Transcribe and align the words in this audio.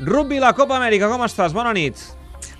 Rugby, 0.00 0.38
la 0.38 0.52
Copa 0.54 0.76
Amèrica, 0.78 1.08
com 1.10 1.24
estàs? 1.26 1.54
Bona 1.54 1.72
nit. 1.74 1.98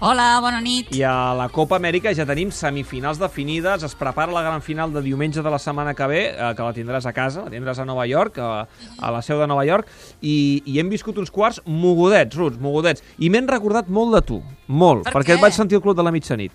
Hola, 0.03 0.41
bona 0.43 0.59
nit. 0.63 0.91
I 0.95 1.05
a 1.07 1.35
la 1.39 1.49
Copa 1.55 1.77
Amèrica 1.79 2.11
ja 2.15 2.27
tenim 2.27 2.51
semifinals 2.55 3.19
definides, 3.19 3.85
es 3.87 3.95
prepara 3.99 4.35
la 4.35 4.43
gran 4.43 4.63
final 4.63 4.93
de 4.95 5.03
diumenge 5.03 5.43
de 5.43 5.51
la 5.51 5.59
setmana 5.63 5.95
que 5.95 6.07
ve, 6.11 6.21
eh, 6.31 6.49
que 6.55 6.67
la 6.67 6.75
tindràs 6.75 7.07
a 7.07 7.13
casa, 7.15 7.45
la 7.47 7.53
tindràs 7.55 7.79
a 7.79 7.87
Nova 7.87 8.07
York, 8.11 8.39
a, 8.43 8.67
a 8.99 9.11
la 9.15 9.23
seu 9.23 9.39
de 9.39 9.47
Nova 9.51 9.65
York, 9.67 9.91
i, 10.21 10.63
i 10.67 10.79
hem 10.83 10.91
viscut 10.91 11.19
uns 11.19 11.31
quarts 11.35 11.61
mogudets, 11.67 12.35
Ruts, 12.39 12.59
mogudets, 12.63 13.03
i 13.19 13.31
m'hem 13.31 13.47
recordat 13.51 13.91
molt 13.91 14.19
de 14.19 14.23
tu, 14.33 14.41
molt, 14.67 15.07
Per 15.07 15.15
perquè 15.15 15.35
què? 15.35 15.39
et 15.39 15.47
vaig 15.47 15.55
sentir 15.55 15.79
al 15.79 15.87
Club 15.87 15.99
de 15.99 16.07
la 16.07 16.15
Mitjanit. 16.15 16.53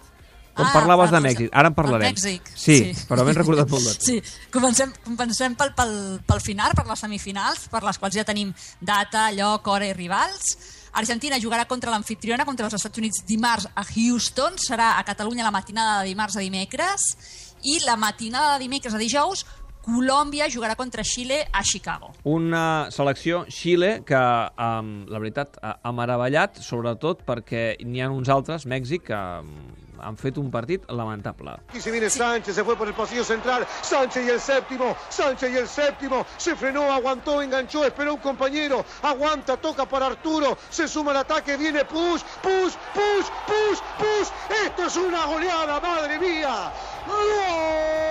Quan 0.53 0.67
Ah, 0.67 0.73
parlaves 0.73 1.09
de 1.11 1.19
Mèxic, 1.19 1.49
ara 1.51 1.67
en 1.69 1.73
parlarem. 1.73 2.11
Mèxic, 2.13 2.51
Sí, 2.53 2.93
sí. 2.93 3.05
però 3.09 3.23
m'hem 3.25 3.35
recordat 3.35 3.69
molt 3.69 3.83
de. 3.87 3.93
Sí, 3.97 4.21
comencem, 4.51 4.91
comencem 5.03 5.55
pel, 5.55 5.73
pel, 5.73 6.19
pel 6.27 6.41
final, 6.41 6.73
per 6.77 6.85
les 6.85 6.99
semifinals, 6.99 7.67
per 7.73 7.81
les 7.83 7.97
quals 7.97 8.13
ja 8.13 8.23
tenim 8.23 8.53
data, 8.79 9.31
lloc, 9.31 9.65
hora 9.67 9.87
i 9.87 9.93
rivals. 9.93 10.57
Argentina 10.93 11.39
jugarà 11.41 11.65
contra 11.65 11.89
l'anfitriona, 11.89 12.45
contra 12.45 12.67
els 12.67 12.75
Estats 12.77 12.99
Units 13.01 13.23
dimarts 13.25 13.65
a 13.73 13.81
Houston, 13.83 14.53
serà 14.61 14.91
a 14.99 15.03
Catalunya 15.03 15.43
la 15.43 15.49
matinada 15.49 16.03
de 16.03 16.09
dimarts 16.11 16.37
a 16.37 16.39
dimecres, 16.45 17.01
i 17.63 17.79
la 17.85 17.95
matinada 17.97 18.53
de 18.59 18.63
dimecres 18.67 18.93
a 18.93 18.99
dijous, 19.01 19.45
Colòmbia 19.83 20.45
jugarà 20.47 20.77
contra 20.77 21.03
Xile 21.03 21.41
a 21.51 21.61
Chicago. 21.61 22.13
Una 22.23 22.87
selecció 22.89 23.43
Xile 23.49 24.03
que, 24.05 24.15
um, 24.15 25.05
la 25.09 25.19
veritat, 25.19 25.57
ha 25.61 25.79
ha 25.83 25.91
meravellat, 25.91 26.61
sobretot 26.63 27.25
perquè 27.25 27.75
n'hi 27.83 27.99
ha 27.99 28.07
uns 28.09 28.29
altres, 28.29 28.63
Mèxic, 28.65 29.03
que 29.09 29.17
um, 29.41 29.49
han 30.03 30.17
fet 30.17 30.37
un 30.37 30.51
partit 30.51 30.89
lamentable. 30.89 31.55
Y 31.73 31.79
se 31.79 31.91
viene 31.91 32.09
Sánchez, 32.09 32.55
se 32.55 32.63
fue 32.63 32.75
por 32.75 32.87
el 32.87 32.93
pasillo 32.93 33.23
central. 33.23 33.65
Sánchez 33.81 34.25
y 34.25 34.29
el 34.29 34.39
séptimo. 34.39 34.95
Sánchez 35.09 35.51
y 35.51 35.57
el 35.57 35.67
séptimo. 35.67 36.25
Se 36.37 36.55
frenó, 36.55 36.91
aguantó, 36.91 37.41
enganchó, 37.41 37.85
esperó 37.85 38.15
un 38.15 38.19
compañero. 38.19 38.85
Aguanta, 39.01 39.57
toca 39.57 39.85
para 39.85 40.07
Arturo. 40.07 40.57
Se 40.69 40.87
suma 40.87 41.11
al 41.11 41.17
ataque, 41.17 41.57
viene 41.57 41.85
push, 41.85 42.21
push, 42.41 42.73
push, 42.93 43.27
push, 43.47 43.79
push. 43.97 44.29
Esto 44.65 44.85
es 44.85 44.95
una 44.97 45.25
goleada, 45.25 45.79
madre 45.79 46.19
mía. 46.19 46.71
¡Gol! 47.07 48.03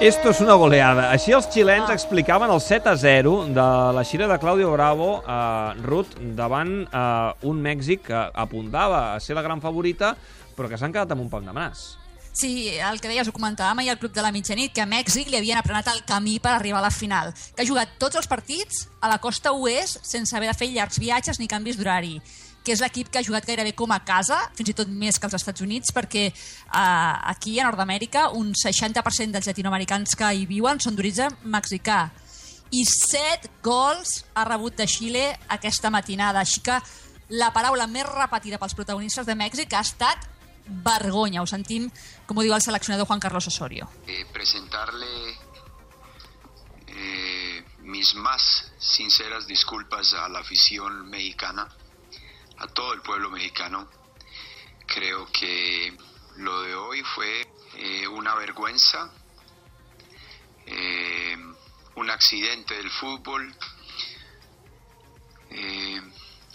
Esto 0.00 0.30
és 0.32 0.38
una 0.40 0.54
goleada. 0.56 1.10
Així 1.12 1.34
els 1.36 1.44
xilens 1.52 1.90
explicaven 1.92 2.48
el 2.48 2.60
7 2.64 2.88
a 2.88 2.94
0 2.96 3.32
de 3.52 3.66
la 3.92 4.00
Xile 4.08 4.24
de 4.30 4.38
Claudio 4.40 4.70
Bravo 4.72 5.10
a 5.28 5.74
Ruth 5.84 6.14
davant 6.38 6.70
eh, 6.88 7.48
un 7.50 7.60
Mèxic 7.60 8.06
que 8.06 8.22
apuntava 8.32 9.02
a 9.12 9.20
ser 9.20 9.36
la 9.36 9.44
gran 9.44 9.60
favorita, 9.60 10.14
però 10.60 10.68
que 10.68 10.76
s'han 10.76 10.92
quedat 10.92 11.16
amb 11.16 11.24
un 11.24 11.32
pam 11.32 11.48
de 11.48 11.56
nas. 11.56 11.94
Sí, 12.36 12.68
el 12.78 13.00
que 13.02 13.08
deies, 13.10 13.26
ho 13.26 13.34
comentàvem 13.34 13.80
ahir 13.80 13.90
al 13.90 13.98
Club 13.98 14.12
de 14.14 14.22
la 14.22 14.30
Mitjanit, 14.30 14.70
que 14.76 14.84
a 14.84 14.86
Mèxic 14.86 15.32
li 15.32 15.40
havien 15.40 15.58
aprenat 15.58 15.88
el 15.90 16.04
camí 16.06 16.36
per 16.38 16.52
arribar 16.54 16.78
a 16.78 16.84
la 16.86 16.92
final, 16.94 17.32
que 17.56 17.64
ha 17.64 17.66
jugat 17.66 17.96
tots 17.98 18.20
els 18.20 18.28
partits 18.30 18.84
a 19.00 19.10
la 19.10 19.18
costa 19.18 19.50
oest 19.56 20.04
sense 20.06 20.36
haver 20.36 20.52
de 20.52 20.54
fer 20.54 20.70
llargs 20.70 21.00
viatges 21.02 21.40
ni 21.40 21.50
canvis 21.50 21.80
d'horari 21.80 22.20
que 22.64 22.74
és 22.74 22.80
l'equip 22.82 23.08
que 23.08 23.20
ha 23.20 23.24
jugat 23.24 23.46
gairebé 23.48 23.72
com 23.76 23.92
a 23.92 24.02
casa, 24.04 24.36
fins 24.56 24.72
i 24.72 24.74
tot 24.76 24.88
més 24.92 25.16
que 25.18 25.26
els 25.28 25.36
Estats 25.38 25.64
Units, 25.64 25.94
perquè 25.96 26.26
eh, 26.28 26.80
aquí 27.32 27.58
a 27.58 27.66
Nord-Amèrica 27.66 28.28
un 28.36 28.52
60% 28.52 29.32
dels 29.32 29.48
llatinoamericans 29.48 30.12
que 30.16 30.32
hi 30.36 30.44
viuen 30.48 30.80
són 30.80 30.98
d'origen 30.98 31.38
mexicà. 31.44 32.02
I 32.70 32.84
set 32.86 33.48
gols 33.64 34.20
ha 34.36 34.44
rebut 34.46 34.76
de 34.78 34.86
Xile 34.86 35.24
aquesta 35.48 35.90
matinada. 35.90 36.44
Així 36.44 36.60
que 36.62 36.76
la 37.40 37.50
paraula 37.54 37.88
més 37.90 38.06
repetida 38.06 38.60
pels 38.60 38.76
protagonistes 38.76 39.26
de 39.26 39.34
Mèxic 39.38 39.72
ha 39.74 39.82
estat 39.86 40.28
vergonya. 40.66 41.42
Ho 41.42 41.46
sentim, 41.46 41.90
com 42.26 42.38
ho 42.38 42.42
diu 42.42 42.54
el 42.54 42.62
seleccionador 42.62 43.06
Juan 43.06 43.20
Carlos 43.20 43.46
Osorio. 43.46 43.88
eh, 44.06 44.26
presentarle 44.32 45.38
eh, 46.86 47.64
mis 47.80 48.14
más 48.14 48.72
sinceras 48.78 49.46
disculpas 49.46 50.14
a 50.14 50.28
la 50.28 50.40
afición 50.40 51.08
mexicana, 51.08 51.68
a 52.58 52.66
todo 52.68 52.92
el 52.92 53.02
pueblo 53.02 53.30
mexicano. 53.30 53.88
Creo 54.86 55.26
que 55.32 55.96
lo 56.36 56.62
de 56.62 56.74
hoy 56.74 57.02
fue 57.02 57.46
eh, 57.74 58.08
una 58.08 58.34
vergüenza, 58.34 59.10
un 61.96 62.10
accidente 62.10 62.74
del 62.74 62.90
fútbol. 62.90 63.52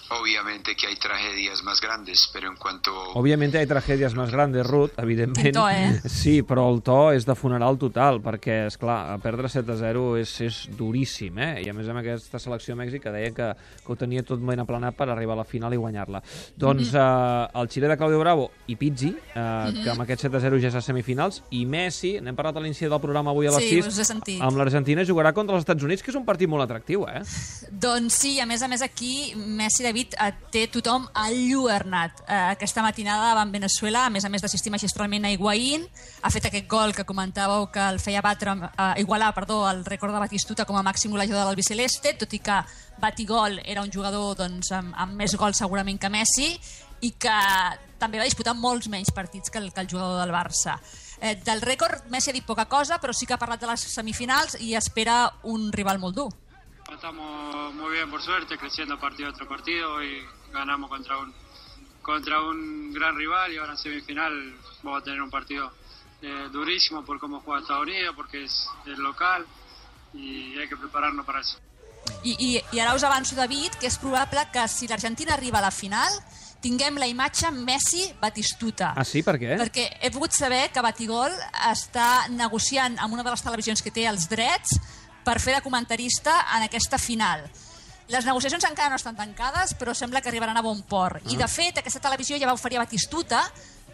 Obviamente 0.09 0.75
que 0.75 0.87
hay 0.87 0.95
tragedias 0.95 1.63
más 1.63 1.81
grandes, 1.81 2.29
pero 2.31 2.47
en 2.49 2.55
cuanto 2.57 2.91
Òbviament 3.15 3.55
hay 3.55 3.65
tragèdies 3.65 4.13
més 4.15 4.29
grandes, 4.31 4.65
Ruth, 4.67 4.91
evidentment. 5.01 5.47
Quin 5.49 5.53
to, 5.57 5.67
eh? 5.69 5.99
Sí, 6.09 6.43
però 6.45 6.67
el 6.69 6.81
to 6.85 7.11
és 7.15 7.25
de 7.25 7.33
funeral 7.35 7.77
total, 7.81 8.19
perquè, 8.21 8.67
és 8.67 8.77
clar, 8.77 9.17
perdre 9.23 9.49
7 9.49 9.71
a 9.73 9.77
0 9.79 10.03
és, 10.21 10.33
és 10.45 10.59
duríssim, 10.77 11.39
eh? 11.41 11.63
I 11.65 11.69
a 11.69 11.73
més 11.73 11.89
amb 11.89 12.03
aquesta 12.03 12.37
selecció 12.39 12.75
de 12.75 12.83
Mèxic 12.83 13.01
que 13.01 13.11
deia 13.15 13.31
que, 13.33 13.49
que 13.85 13.91
ho 13.91 13.95
tenia 13.97 14.21
tot 14.23 14.39
ben 14.45 14.59
aplanat 14.61 14.95
per 14.95 15.09
arribar 15.09 15.33
a 15.33 15.41
la 15.41 15.47
final 15.47 15.73
i 15.73 15.77
guanyar-la. 15.81 16.21
Doncs 16.55 16.91
Mhm. 16.93 17.01
eh, 17.01 17.59
el 17.61 17.69
Xile 17.69 17.87
de 17.87 17.97
Claudio 17.97 18.19
Bravo 18.19 18.51
i 18.67 18.75
Pizzi, 18.75 19.09
eh, 19.09 19.73
que 19.83 19.89
amb 19.89 20.01
aquest 20.05 20.21
7 20.27 20.37
a 20.37 20.39
0 20.39 20.59
ja 20.61 20.67
és 20.69 20.75
a 20.75 20.81
semifinals, 20.81 21.41
i 21.49 21.65
Messi, 21.65 22.19
n'hem 22.21 22.35
parlat 22.35 22.57
a 22.57 22.59
l'inici 22.61 22.85
del 22.85 23.01
programa 23.01 23.31
avui 23.31 23.47
a 23.47 23.51
les 23.51 23.63
Sí, 23.63 23.81
6, 23.81 23.87
us 23.87 23.99
he 23.99 24.05
sentit. 24.05 24.41
amb 24.41 24.57
l'Argentina 24.57 25.01
jugarà 25.03 25.33
contra 25.33 25.55
els 25.55 25.63
Estats 25.65 25.81
Units, 25.83 26.03
que 26.03 26.11
és 26.11 26.15
un 26.15 26.25
partit 26.25 26.47
molt 26.47 26.63
atractiu, 26.63 27.07
eh? 27.07 27.23
Doncs 27.71 28.13
sí, 28.13 28.39
a 28.39 28.45
més 28.45 28.61
a 28.61 28.67
més 28.67 28.81
aquí 28.83 29.33
Messi 29.35 29.83
David 29.95 30.15
eh, 30.19 30.33
té 30.51 30.65
tothom 30.67 31.05
alluernat. 31.15 32.19
Eh, 32.27 32.35
aquesta 32.51 32.81
matinada 32.83 33.29
va 33.37 33.45
en 33.47 33.53
Venezuela, 33.53 34.01
a 34.05 34.11
més 34.11 34.25
a 34.27 34.29
més 34.29 34.43
d'assistir 34.43 34.73
magistralment 34.73 35.23
a 35.23 35.31
Higuaín, 35.31 35.85
ha 36.19 36.31
fet 36.33 36.49
aquest 36.49 36.67
gol 36.67 36.91
que 36.91 37.05
comentàveu 37.07 37.69
que 37.71 37.79
el 37.93 38.01
feia 38.03 38.19
batre, 38.19 38.57
eh, 38.67 38.89
igualar 38.99 39.31
perdó, 39.33 39.61
el 39.69 39.85
rècord 39.87 40.11
de 40.11 40.19
Batistuta 40.19 40.65
com 40.67 40.75
a 40.75 40.83
màxim 40.83 41.15
golejador 41.15 41.45
de 41.45 41.47
l'Albiceleste, 41.47 42.17
tot 42.19 42.35
i 42.35 42.41
que 42.43 42.59
Batigol 42.99 43.61
era 43.63 43.87
un 43.87 43.93
jugador 43.93 44.35
doncs, 44.35 44.73
amb, 44.75 44.91
amb 44.99 45.15
més 45.15 45.39
gols 45.39 45.63
segurament 45.63 45.95
que 45.95 46.11
Messi 46.11 46.51
i 46.99 47.15
que 47.15 47.39
també 47.97 48.19
va 48.19 48.27
disputar 48.27 48.51
molts 48.51 48.91
menys 48.91 49.15
partits 49.15 49.47
que 49.47 49.63
el, 49.63 49.71
que 49.71 49.79
el 49.79 49.87
jugador 49.87 50.19
del 50.19 50.35
Barça. 50.35 50.75
Eh, 51.21 51.37
del 51.39 51.63
rècord 51.63 52.11
Messi 52.11 52.33
ha 52.33 52.35
dit 52.35 52.43
poca 52.43 52.67
cosa, 52.67 52.99
però 52.99 53.15
sí 53.15 53.23
que 53.23 53.39
ha 53.39 53.39
parlat 53.39 53.63
de 53.63 53.71
les 53.71 53.91
semifinals 53.95 54.59
i 54.59 54.75
espera 54.75 55.29
un 55.47 55.71
rival 55.71 56.03
molt 56.03 56.19
dur. 56.19 56.33
Estamos 57.05 57.71
muy 57.75 57.91
bien 57.91 58.09
por 58.09 58.19
suerte, 58.19 58.57
creciendo 58.57 58.99
partido 58.99 59.31
tras 59.31 59.47
partido 59.47 60.03
y 60.03 60.25
ganamos 60.51 60.89
contra 60.89 61.19
un 61.19 61.31
contra 62.01 62.41
un 62.41 62.91
gran 62.91 63.15
rival 63.15 63.53
y 63.53 63.57
ahora 63.57 63.73
en 63.73 63.77
semifinal 63.77 64.55
vamos 64.81 65.01
a 65.01 65.03
tener 65.03 65.21
un 65.21 65.29
partido 65.29 65.71
eh, 66.23 66.49
durísimo 66.51 67.05
por 67.05 67.19
cómo 67.19 67.41
juega 67.41 67.61
Estados 67.61 67.83
Unidos, 67.83 68.15
porque 68.15 68.45
es 68.45 68.67
el 68.87 68.99
local 69.03 69.45
y 70.15 70.57
hay 70.57 70.67
que 70.67 70.75
prepararnos 70.77 71.23
para 71.27 71.41
eso. 71.41 71.59
I, 72.23 72.35
i, 72.39 72.63
I 72.71 72.79
ara 72.79 72.95
us 72.95 73.03
avanço, 73.03 73.35
David, 73.35 73.77
que 73.77 73.85
és 73.85 73.99
probable 74.01 74.41
que 74.49 74.65
si 74.65 74.89
l'Argentina 74.89 75.37
arriba 75.37 75.61
a 75.61 75.67
la 75.67 75.71
final 75.71 76.09
tinguem 76.65 76.97
la 76.97 77.05
imatge 77.05 77.51
Messi-Batistuta. 77.53 78.95
Ah, 78.97 79.05
sí? 79.05 79.21
Per 79.21 79.37
què? 79.37 79.59
Perquè 79.61 79.85
he 80.01 80.09
pogut 80.09 80.33
saber 80.33 80.71
que 80.73 80.81
Batigol 80.81 81.33
està 81.69 82.25
negociant 82.33 82.97
amb 82.97 83.13
una 83.13 83.21
de 83.21 83.29
les 83.29 83.45
televisions 83.45 83.85
que 83.85 83.93
té 83.93 84.09
els 84.09 84.25
drets 84.31 84.79
per 85.25 85.39
fer 85.41 85.57
de 85.57 85.63
comentarista 85.65 86.37
en 86.55 86.67
aquesta 86.69 87.01
final. 87.01 87.43
Les 88.07 88.25
negociacions 88.25 88.67
encara 88.67 88.93
no 88.93 88.99
estan 88.99 89.17
tancades, 89.17 89.73
però 89.73 89.95
sembla 89.97 90.21
que 90.21 90.29
arribaran 90.29 90.57
a 90.57 90.61
bon 90.61 90.83
port. 90.85 91.25
I, 91.33 91.39
de 91.39 91.47
fet, 91.49 91.79
aquesta 91.81 92.03
televisió 92.03 92.37
ja 92.37 92.45
va 92.45 92.53
oferir 92.53 92.77
a 92.77 92.85
Batistuta 92.85 93.41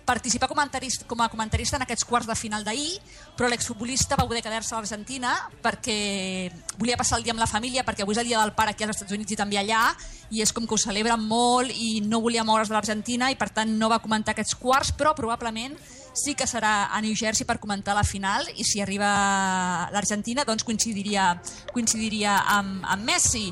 participar 0.05 0.49
comentarista, 0.49 1.05
com 1.07 1.21
a 1.21 1.29
comentarista 1.29 1.77
en 1.77 1.85
aquests 1.85 2.05
quarts 2.09 2.27
de 2.27 2.35
final 2.35 2.65
d'ahir, 2.65 2.97
però 3.37 3.47
l'exfutbolista 3.47 4.17
va 4.19 4.27
poder 4.27 4.41
quedar-se 4.43 4.73
a 4.73 4.79
l'Argentina 4.81 5.35
perquè 5.63 6.51
volia 6.77 6.97
passar 6.99 7.19
el 7.19 7.23
dia 7.23 7.35
amb 7.35 7.39
la 7.39 7.47
família, 7.47 7.85
perquè 7.87 8.03
avui 8.03 8.17
és 8.17 8.21
el 8.21 8.27
dia 8.27 8.41
del 8.41 8.53
pare 8.57 8.73
aquí 8.73 8.83
als 8.83 8.97
Estats 8.97 9.13
Units 9.15 9.31
i 9.31 9.39
també 9.39 9.61
allà, 9.61 9.91
i 10.31 10.41
és 10.41 10.51
com 10.51 10.67
que 10.67 10.75
ho 10.75 10.81
celebren 10.81 11.21
molt 11.21 11.71
i 11.71 12.01
no 12.03 12.19
volia 12.19 12.43
moure's 12.43 12.71
de 12.71 12.75
l'Argentina 12.75 13.31
i 13.31 13.37
per 13.39 13.51
tant 13.55 13.71
no 13.77 13.89
va 13.93 14.01
comentar 14.03 14.35
aquests 14.35 14.57
quarts, 14.59 14.91
però 14.97 15.13
probablement 15.15 15.77
sí 16.13 16.35
que 16.35 16.47
serà 16.47 16.91
a 16.91 17.01
New 17.01 17.15
Jersey 17.15 17.45
per 17.47 17.59
comentar 17.59 17.95
la 17.95 18.03
final 18.03 18.47
i 18.55 18.65
si 18.67 18.81
arriba 18.81 19.89
l'Argentina 19.93 20.43
doncs 20.47 20.65
coincidiria, 20.67 21.33
coincidiria 21.73 22.41
amb, 22.57 22.83
amb 22.83 23.07
Messi. 23.07 23.47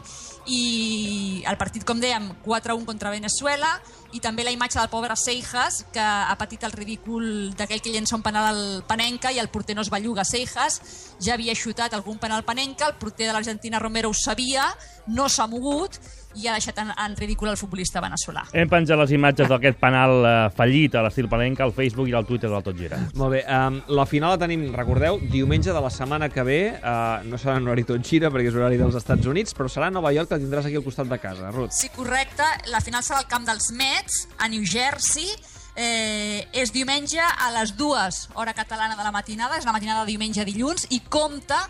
I 0.49 1.43
el 1.45 1.57
partit, 1.61 1.83
com 1.85 1.99
dèiem, 2.01 2.25
4-1 2.45 2.85
contra 2.87 3.11
Venezuela 3.13 3.69
i 4.15 4.21
també 4.23 4.43
la 4.43 4.53
imatge 4.55 4.79
del 4.79 4.89
pobre 4.89 5.13
Seijas 5.19 5.83
que 5.93 6.01
ha 6.01 6.33
patit 6.39 6.63
el 6.65 6.73
ridícul 6.73 7.51
d'aquell 7.57 7.83
que 7.85 7.93
llença 7.93 8.17
un 8.17 8.23
penal 8.25 8.47
al 8.49 8.63
Panenca 8.87 9.31
i 9.31 9.37
el 9.37 9.51
porter 9.53 9.75
no 9.77 9.85
es 9.85 9.91
belluga. 9.93 10.25
Seijas 10.25 10.81
ja 11.21 11.35
havia 11.35 11.53
xutat 11.55 11.93
algun 11.93 12.17
penal 12.17 12.47
Panenca 12.47 12.89
el 12.89 12.97
porter 12.97 13.27
de 13.27 13.35
l'Argentina 13.35 13.79
Romero 13.79 14.09
ho 14.09 14.17
sabia 14.17 14.65
no 15.07 15.29
s'ha 15.29 15.47
mogut 15.47 15.99
i 16.37 16.47
ha 16.47 16.53
deixat 16.53 16.77
en, 16.83 16.91
en 16.93 17.15
ridícul 17.17 17.49
el 17.49 17.57
futbolista 17.57 18.01
veneçolà 18.03 18.43
Hem 18.53 18.69
penjat 18.69 18.99
les 19.01 19.13
imatges 19.17 19.49
d'aquest 19.49 19.79
penal 19.81 20.13
eh, 20.21 20.33
fallit 20.55 20.95
a 20.95 21.03
l'estil 21.05 21.29
palenca 21.31 21.65
al 21.65 21.73
Facebook 21.73 22.09
i 22.11 22.15
al 22.17 22.27
Twitter 22.27 22.51
del 22.51 22.63
Tot 22.65 22.77
Gira. 22.77 22.99
Molt 23.17 23.33
bé, 23.33 23.43
um, 23.45 23.79
la 23.97 24.05
final 24.09 24.35
la 24.35 24.41
tenim, 24.41 24.67
recordeu, 24.75 25.19
diumenge 25.31 25.73
de 25.73 25.81
la 25.81 25.89
setmana 25.93 26.29
que 26.29 26.45
ve, 26.45 26.59
uh, 26.77 27.25
no 27.25 27.39
serà 27.41 27.57
en 27.59 27.67
horari 27.67 27.85
tot 27.87 28.05
gira 28.05 28.29
perquè 28.33 28.51
és 28.51 28.57
horari 28.57 28.79
dels 28.79 28.97
Estats 28.99 29.29
Units, 29.29 29.55
però 29.57 29.69
serà 29.71 29.89
a 29.89 29.95
Nova 29.95 30.13
York, 30.15 30.29
que 30.29 30.37
la 30.37 30.43
tindràs 30.43 30.69
aquí 30.69 30.77
al 30.79 30.85
costat 30.85 31.09
de 31.09 31.19
casa, 31.21 31.51
Ruth. 31.55 31.73
Sí, 31.75 31.89
correcte. 31.95 32.45
La 32.73 32.81
final 32.85 33.05
serà 33.05 33.23
al 33.23 33.29
camp 33.31 33.47
dels 33.49 33.71
Mets, 33.77 34.25
a 34.37 34.49
New 34.51 34.65
Jersey. 34.65 35.33
Eh, 35.79 36.43
és 36.59 36.73
diumenge 36.75 37.21
a 37.23 37.53
les 37.55 37.71
dues, 37.77 38.25
hora 38.35 38.51
catalana 38.57 38.97
de 38.99 39.05
la 39.05 39.13
matinada, 39.15 39.57
és 39.57 39.67
la 39.67 39.71
matinada 39.71 40.03
de 40.03 40.11
diumenge 40.11 40.41
a 40.43 40.47
dilluns, 40.47 40.89
i 40.91 40.99
compta 41.07 41.61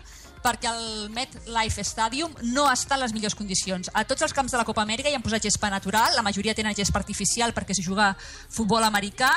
perquè 0.42 0.70
el 0.72 1.10
MetLife 1.12 1.84
Stadium 1.84 2.32
no 2.54 2.68
està 2.72 2.96
en 2.96 3.04
les 3.04 3.12
millors 3.12 3.34
condicions. 3.36 3.90
A 3.94 4.04
tots 4.04 4.22
els 4.22 4.32
camps 4.32 4.52
de 4.52 4.58
la 4.60 4.64
Copa 4.64 4.82
Amèrica 4.86 5.10
hi 5.10 5.14
han 5.18 5.22
posat 5.24 5.42
gespa 5.44 5.70
natural, 5.70 6.14
la 6.16 6.22
majoria 6.26 6.54
tenen 6.54 6.74
gespa 6.76 6.98
artificial 7.02 7.52
perquè 7.52 7.74
s'hi 7.76 7.84
juga 7.86 8.14
futbol 8.48 8.84
americà, 8.84 9.30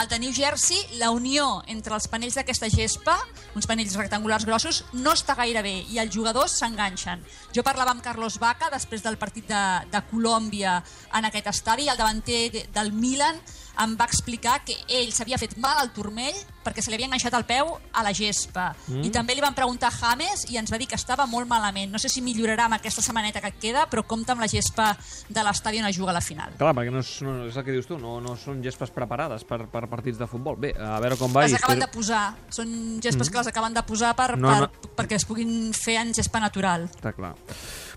al 0.00 0.08
de 0.08 0.16
New 0.18 0.32
Jersey, 0.32 0.78
la 0.96 1.10
unió 1.12 1.62
entre 1.68 1.92
els 1.92 2.06
panells 2.08 2.38
d'aquesta 2.38 2.70
gespa, 2.72 3.12
uns 3.54 3.66
panells 3.68 3.92
rectangulars 4.00 4.46
grossos, 4.48 4.78
no 4.96 5.12
està 5.12 5.34
gaire 5.36 5.60
bé 5.60 5.74
i 5.92 5.98
els 6.00 6.14
jugadors 6.14 6.54
s'enganxen. 6.62 7.20
Jo 7.52 7.60
parlava 7.62 7.92
amb 7.92 8.00
Carlos 8.00 8.38
Vaca 8.40 8.70
després 8.72 9.02
del 9.04 9.18
partit 9.20 9.44
de, 9.52 9.60
de 9.92 10.00
Colòmbia 10.08 10.78
en 11.12 11.28
aquest 11.28 11.50
estadi 11.52 11.90
el 11.92 12.00
davanter 12.00 12.40
de- 12.54 12.64
del 12.72 12.90
Milan 12.96 13.36
em 13.80 13.94
va 13.96 14.04
explicar 14.04 14.58
que 14.66 14.74
ell 14.88 15.12
s'havia 15.12 15.38
fet 15.40 15.56
mal 15.56 15.78
al 15.80 15.92
turmell 15.94 16.36
perquè 16.62 16.78
se 16.84 16.92
li 16.92 16.94
havia 16.94 17.08
enganxat 17.08 17.34
el 17.34 17.44
peu 17.48 17.72
a 17.92 18.02
la 18.06 18.12
gespa. 18.14 18.68
Mm. 18.86 19.00
I 19.08 19.10
també 19.10 19.34
li 19.34 19.40
van 19.42 19.54
preguntar 19.56 19.88
a 19.90 19.94
James 19.96 20.44
i 20.52 20.58
ens 20.60 20.70
va 20.70 20.78
dir 20.78 20.86
que 20.86 20.94
estava 20.94 21.24
molt 21.26 21.48
malament. 21.50 21.90
No 21.90 21.98
sé 21.98 22.08
si 22.12 22.22
millorarà 22.22 22.68
amb 22.68 22.76
aquesta 22.76 23.02
setmaneta 23.02 23.40
que 23.42 23.50
queda, 23.58 23.88
però 23.90 24.04
compta 24.06 24.36
amb 24.36 24.44
la 24.44 24.48
gespa 24.48 24.92
de 25.28 25.42
l'estadi 25.42 25.80
on 25.80 25.88
es 25.88 25.96
juga 25.96 26.12
a 26.12 26.14
la 26.14 26.22
final. 26.22 26.52
Clar, 26.60 26.74
perquè 26.76 26.92
no 26.94 27.00
és, 27.02 27.10
no, 27.26 27.34
és 27.48 27.56
el 27.56 27.64
que 27.66 27.74
dius 27.74 27.88
tu, 27.90 27.98
no, 27.98 28.20
no 28.22 28.36
són 28.38 28.62
gespes 28.62 28.92
preparades 28.94 29.42
per, 29.48 29.64
per 29.72 29.88
partits 29.90 30.20
de 30.22 30.28
futbol. 30.30 30.54
Bé, 30.56 30.70
a 30.78 31.00
veure 31.02 31.18
com 31.18 31.32
va. 31.34 31.42
Les 31.48 31.56
acaben 31.58 31.78
espero- 31.82 31.90
de 31.90 31.98
posar. 31.98 32.24
Són 32.54 33.00
gespes 33.02 33.30
que 33.30 33.38
les 33.42 33.50
acaben 33.50 33.74
de 33.74 33.82
posar 33.82 34.14
per, 34.14 34.36
No, 34.38 34.48
per, 34.52 34.60
no. 34.68 34.92
perquè 35.02 35.18
es 35.18 35.24
puguin 35.26 35.72
fer 35.74 35.96
en 36.04 36.14
gespa 36.14 36.38
natural. 36.38 36.86
Està 36.94 37.12
clar. 37.16 37.34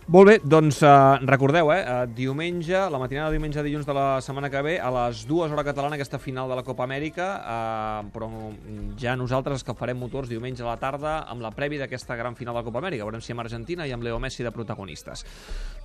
Molt 0.06 0.30
bé, 0.30 0.34
doncs 0.46 0.84
eh, 0.86 0.90
recordeu, 1.26 1.72
eh, 1.74 1.80
eh, 1.82 1.94
diumenge, 2.14 2.78
la 2.94 3.00
matinada 3.02 3.32
de 3.32 3.40
diumenge 3.40 3.58
a 3.58 3.64
dilluns 3.66 3.88
de 3.88 3.94
la 3.98 4.20
setmana 4.22 4.52
que 4.54 4.62
ve, 4.62 4.76
a 4.78 4.92
les 4.94 5.24
dues 5.26 5.50
hora 5.50 5.64
catalana, 5.66 5.98
aquesta 5.98 6.20
final 6.22 6.46
de 6.46 6.60
la 6.60 6.62
Copa 6.62 6.86
Amèrica, 6.86 7.30
eh, 7.42 8.12
però 8.14 8.30
ja 9.02 9.16
nosaltres 9.18 9.66
que 9.66 9.74
farem 9.74 9.98
motors 9.98 10.30
diumenge 10.30 10.62
a 10.62 10.68
la 10.68 10.78
tarda 10.78 11.16
amb 11.26 11.42
la 11.42 11.50
prèvia 11.50 11.88
d'aquesta 11.88 12.14
gran 12.22 12.38
final 12.38 12.54
de 12.54 12.62
la 12.62 12.68
Copa 12.68 12.84
Amèrica. 12.84 13.02
Veurem 13.02 13.26
si 13.26 13.34
amb 13.34 13.42
Argentina 13.48 13.90
i 13.90 13.98
amb 13.98 14.06
Leo 14.06 14.22
Messi 14.22 14.46
de 14.46 14.54
protagonistes. 14.54 15.26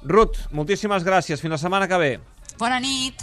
Ruth, 0.05 0.50
moltíssimes 0.52 1.00
gràcies. 1.00 1.40
Fins 1.40 1.56
la 1.56 1.62
setmana 1.64 1.88
que 1.88 2.05
ve. 2.05 2.12
Bona 2.61 2.76
nit! 2.76 3.17